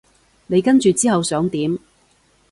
[0.47, 1.77] 你跟住之後想點？